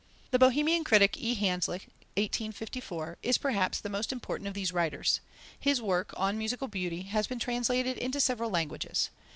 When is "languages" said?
8.49-9.11